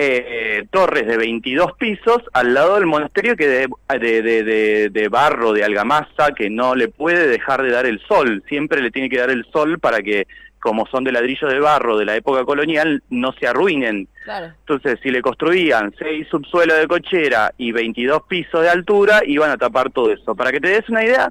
eh, 0.03 0.67
torres 0.71 1.07
de 1.07 1.17
22 1.17 1.73
pisos 1.75 2.23
al 2.33 2.55
lado 2.55 2.77
del 2.77 2.87
monasterio 2.87 3.37
que 3.37 3.47
de, 3.47 3.69
de, 3.99 4.91
de, 4.91 5.09
barro, 5.09 5.53
de 5.53 5.65
algamasa, 5.65 6.33
que 6.35 6.49
no 6.49 6.75
le 6.75 6.89
puede 6.89 7.27
dejar 7.27 7.63
de 7.63 7.71
dar 7.71 7.87
el 7.87 8.01
sol, 8.07 8.43
siempre 8.49 8.81
le 8.81 8.91
tiene 8.91 9.11
que 9.11 9.19
dar 9.19 9.31
el 9.31 9.45
sol 9.53 9.79
para 9.79 10.01
que, 10.03 10.27
como 10.59 10.87
son 10.87 11.05
de 11.05 11.13
ladrillo 11.13 11.49
de 11.49 11.61
barro 11.61 11.99
de 11.99 12.05
la 12.05 12.17
época 12.17 12.45
colonial, 12.45 13.03
no 13.11 13.33
se 13.33 13.47
arruinen. 13.47 14.09
Entonces, 14.61 14.99
si 15.03 15.11
le 15.11 15.23
construían 15.23 15.93
6 15.99 16.29
subsuelos 16.29 16.79
de 16.79 16.87
cochera 16.87 17.53
y 17.59 17.73
22 17.73 18.23
pisos 18.29 18.63
de 18.63 18.71
altura, 18.71 19.23
iban 19.27 19.51
a 19.51 19.57
tapar 19.57 19.91
todo 19.91 20.13
eso. 20.13 20.35
Para 20.35 20.53
que 20.53 20.61
te 20.61 20.69
des 20.69 20.89
una 20.89 21.05
idea, 21.05 21.29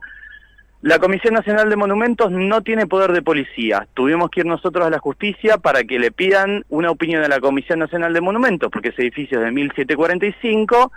La 0.82 0.98
Comisión 0.98 1.34
Nacional 1.34 1.70
de 1.70 1.76
Monumentos 1.76 2.32
no 2.32 2.62
tiene 2.62 2.88
poder 2.88 3.12
de 3.12 3.22
policía. 3.22 3.86
Tuvimos 3.94 4.30
que 4.30 4.40
ir 4.40 4.46
nosotros 4.46 4.88
a 4.88 4.90
la 4.90 5.00
justicia 5.00 5.58
para 5.58 5.84
que 5.84 6.00
le 6.00 6.10
pidan 6.10 6.64
una 6.70 6.90
opinión 6.90 7.22
a 7.22 7.28
la 7.28 7.42
Comisión 7.42 7.80
Nacional 7.80 8.14
de 8.14 8.22
Monumentos, 8.22 8.70
porque 8.72 8.90
ese 8.90 9.02
edificio 9.02 9.40
es 9.40 9.46
de 9.46 9.52
1745, 9.52 10.92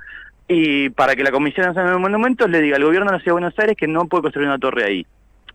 y 0.47 0.91
para 0.91 1.17
que 1.17 1.25
la 1.25 1.33
Comisión 1.33 1.67
Nacional 1.67 1.95
de 1.95 1.99
Monumentos 1.99 2.49
le 2.49 2.61
diga 2.61 2.77
al 2.77 2.85
gobierno 2.85 3.11
de 3.11 3.17
la 3.17 3.23
Ciudad 3.23 3.31
de 3.31 3.41
Buenos 3.41 3.59
Aires 3.59 3.77
que 3.77 3.89
no 3.89 4.07
puede 4.07 4.23
construir 4.23 4.47
una 4.47 4.59
torre 4.59 4.85
ahí. 4.85 5.07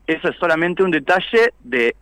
Eso 0.05 0.27
es 0.27 0.35
solamente 0.35 0.83
un 0.83 0.91
detalle 0.91 1.53
de 1.63 1.95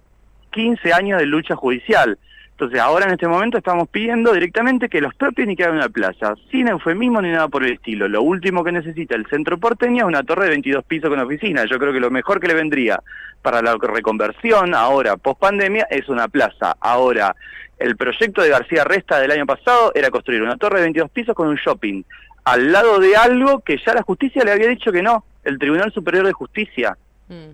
15 0.49 0.93
años 0.93 1.19
de 1.19 1.27
lucha 1.27 1.55
judicial. 1.55 2.17
Entonces 2.55 2.79
ahora 2.79 3.05
en 3.05 3.11
este 3.11 3.27
momento 3.27 3.57
estamos 3.57 3.89
pidiendo 3.89 4.31
directamente 4.31 4.87
que 4.87 5.01
los 5.01 5.13
propios 5.13 5.45
ni 5.45 5.57
que 5.57 5.65
hagan 5.65 5.75
una 5.75 5.89
plaza, 5.89 6.35
sin 6.49 6.69
eufemismo 6.69 7.21
ni 7.21 7.29
nada 7.29 7.49
por 7.49 7.65
el 7.65 7.73
estilo. 7.73 8.07
Lo 8.07 8.21
último 8.21 8.63
que 8.63 8.71
necesita 8.71 9.13
el 9.13 9.25
centro 9.27 9.57
porteño 9.57 10.05
es 10.05 10.07
una 10.07 10.23
torre 10.23 10.45
de 10.45 10.51
22 10.51 10.85
pisos 10.85 11.09
con 11.09 11.19
oficina. 11.19 11.65
Yo 11.65 11.77
creo 11.77 11.91
que 11.91 11.99
lo 11.99 12.09
mejor 12.09 12.39
que 12.39 12.47
le 12.47 12.53
vendría 12.53 13.03
para 13.41 13.61
la 13.61 13.75
reconversión 13.75 14.73
ahora, 14.73 15.17
post 15.17 15.41
pandemia, 15.41 15.85
es 15.89 16.07
una 16.07 16.29
plaza. 16.29 16.77
Ahora, 16.79 17.35
el 17.77 17.97
proyecto 17.97 18.41
de 18.41 18.51
García 18.51 18.85
Resta 18.85 19.19
del 19.19 19.31
año 19.31 19.45
pasado 19.45 19.91
era 19.93 20.09
construir 20.09 20.41
una 20.41 20.55
torre 20.55 20.77
de 20.77 20.83
22 20.83 21.11
pisos 21.11 21.35
con 21.35 21.49
un 21.49 21.57
shopping, 21.57 22.03
al 22.45 22.71
lado 22.71 22.99
de 22.99 23.17
algo 23.17 23.59
que 23.59 23.77
ya 23.85 23.93
la 23.93 24.01
justicia 24.03 24.45
le 24.45 24.53
había 24.53 24.69
dicho 24.69 24.93
que 24.93 25.01
no, 25.01 25.25
el 25.43 25.59
Tribunal 25.59 25.91
Superior 25.91 26.25
de 26.25 26.31
Justicia. 26.31 26.97
Mm. 27.27 27.51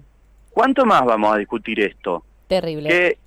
¿Cuánto 0.52 0.86
más 0.86 1.04
vamos 1.06 1.34
a 1.34 1.38
discutir 1.38 1.80
esto? 1.80 2.24
Terrible. 2.48 3.18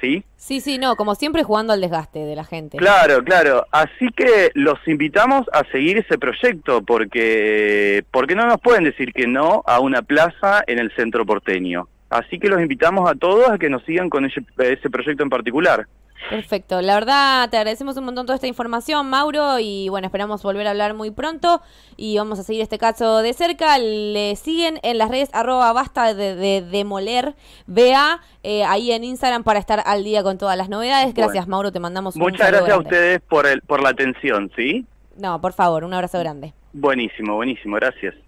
¿Sí? 0.00 0.24
Sí, 0.36 0.60
sí, 0.60 0.78
no, 0.78 0.96
como 0.96 1.14
siempre 1.14 1.42
jugando 1.42 1.72
al 1.72 1.80
desgaste 1.80 2.20
de 2.20 2.36
la 2.36 2.44
gente. 2.44 2.78
Claro, 2.78 3.22
claro. 3.22 3.66
Así 3.70 4.08
que 4.16 4.50
los 4.54 4.78
invitamos 4.86 5.46
a 5.52 5.64
seguir 5.70 5.98
ese 5.98 6.18
proyecto 6.18 6.82
porque, 6.82 8.04
porque 8.10 8.34
no 8.34 8.46
nos 8.46 8.60
pueden 8.60 8.84
decir 8.84 9.12
que 9.12 9.26
no 9.26 9.62
a 9.66 9.80
una 9.80 10.02
plaza 10.02 10.62
en 10.66 10.78
el 10.78 10.94
centro 10.94 11.26
porteño. 11.26 11.88
Así 12.10 12.38
que 12.38 12.48
los 12.48 12.60
invitamos 12.60 13.10
a 13.10 13.14
todos 13.14 13.50
a 13.50 13.58
que 13.58 13.68
nos 13.68 13.84
sigan 13.84 14.08
con 14.08 14.24
ese, 14.24 14.42
ese 14.58 14.88
proyecto 14.90 15.22
en 15.22 15.30
particular. 15.30 15.86
Perfecto, 16.30 16.82
la 16.82 16.94
verdad 16.94 17.48
te 17.48 17.56
agradecemos 17.56 17.96
un 17.96 18.04
montón 18.04 18.26
toda 18.26 18.34
esta 18.34 18.46
información, 18.46 19.08
Mauro, 19.08 19.58
y 19.58 19.88
bueno, 19.88 20.06
esperamos 20.06 20.42
volver 20.42 20.66
a 20.66 20.70
hablar 20.70 20.92
muy 20.92 21.10
pronto 21.10 21.62
y 21.96 22.18
vamos 22.18 22.38
a 22.38 22.42
seguir 22.42 22.60
este 22.60 22.76
caso 22.76 23.18
de 23.18 23.32
cerca. 23.32 23.78
Le 23.78 24.36
siguen 24.36 24.78
en 24.82 24.98
las 24.98 25.10
redes 25.10 25.30
arroba 25.32 25.72
basta 25.72 26.12
de, 26.14 26.62
demoler, 26.62 27.34
vea 27.66 28.20
eh, 28.42 28.64
ahí 28.64 28.92
en 28.92 29.04
Instagram 29.04 29.42
para 29.42 29.58
estar 29.58 29.82
al 29.86 30.04
día 30.04 30.22
con 30.22 30.36
todas 30.36 30.56
las 30.56 30.68
novedades. 30.68 31.14
Gracias, 31.14 31.48
Mauro, 31.48 31.72
te 31.72 31.80
mandamos 31.80 32.16
un 32.16 32.22
Muchas 32.22 32.50
gracias 32.50 32.70
a 32.70 32.78
ustedes 32.78 33.20
por, 33.20 33.46
el, 33.46 33.62
por 33.62 33.82
la 33.82 33.90
atención, 33.90 34.50
¿sí? 34.54 34.84
No, 35.16 35.40
por 35.40 35.52
favor, 35.52 35.84
un 35.84 35.94
abrazo 35.94 36.18
grande. 36.18 36.52
Buenísimo, 36.72 37.36
buenísimo, 37.36 37.76
gracias. 37.76 38.14